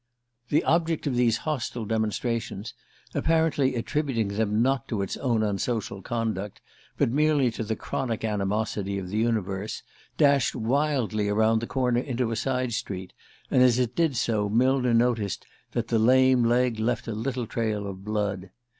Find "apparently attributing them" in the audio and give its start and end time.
3.13-4.63